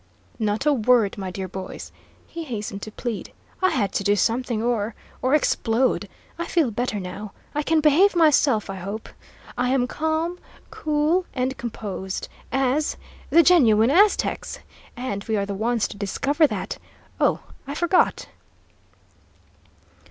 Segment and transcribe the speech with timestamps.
[0.39, 1.91] "Not a word, my dear boys,"
[2.25, 3.31] he hastened to plead.
[3.61, 6.09] "I had to do something or or explode!
[6.39, 7.33] I feel better, now.
[7.53, 9.09] I can behave myself, I hope.
[9.59, 10.39] I am calm,
[10.71, 12.97] cool, and composed as
[13.29, 14.57] the genuine Aztecs!
[14.97, 16.79] And we are the ones to discover that
[17.19, 18.25] oh, I forgot!"